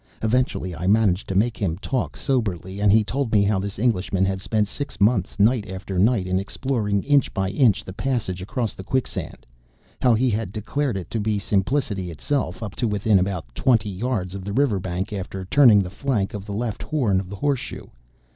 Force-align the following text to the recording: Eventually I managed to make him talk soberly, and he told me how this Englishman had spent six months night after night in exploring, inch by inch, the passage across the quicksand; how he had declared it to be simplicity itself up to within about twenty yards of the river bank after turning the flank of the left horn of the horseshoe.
Eventually 0.23 0.75
I 0.75 0.87
managed 0.87 1.27
to 1.27 1.35
make 1.35 1.57
him 1.57 1.77
talk 1.77 2.17
soberly, 2.17 2.79
and 2.79 2.91
he 2.91 3.03
told 3.03 3.31
me 3.31 3.43
how 3.43 3.59
this 3.59 3.77
Englishman 3.77 4.25
had 4.25 4.41
spent 4.41 4.67
six 4.67 4.99
months 4.99 5.37
night 5.39 5.69
after 5.69 5.99
night 5.99 6.25
in 6.25 6.39
exploring, 6.39 7.03
inch 7.03 7.31
by 7.35 7.51
inch, 7.51 7.85
the 7.85 7.93
passage 7.93 8.41
across 8.41 8.73
the 8.73 8.83
quicksand; 8.83 9.45
how 10.01 10.15
he 10.15 10.31
had 10.31 10.51
declared 10.51 10.97
it 10.97 11.11
to 11.11 11.19
be 11.19 11.37
simplicity 11.37 12.09
itself 12.09 12.63
up 12.63 12.73
to 12.77 12.87
within 12.87 13.19
about 13.19 13.53
twenty 13.53 13.91
yards 13.91 14.33
of 14.33 14.43
the 14.43 14.53
river 14.53 14.79
bank 14.79 15.13
after 15.13 15.45
turning 15.45 15.83
the 15.83 15.91
flank 15.91 16.33
of 16.33 16.45
the 16.45 16.51
left 16.53 16.81
horn 16.81 17.19
of 17.19 17.29
the 17.29 17.35
horseshoe. 17.35 17.85